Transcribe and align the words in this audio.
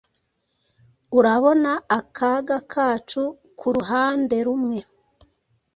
Urabona 1.17 1.71
akaga 1.99 2.57
kacu 2.71 3.23
kuruhanderumwe 3.59 4.79